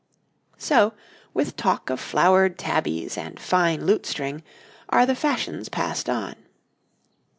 So, 0.57 0.93
with 1.31 1.55
talk 1.55 1.91
of 1.91 1.99
flowered 1.99 2.57
tabbies 2.57 3.19
and 3.19 3.39
fine 3.39 3.85
lutestring, 3.85 4.41
are 4.89 5.05
the 5.05 5.13
fashions 5.13 5.69
passed 5.69 6.09
on. 6.09 6.33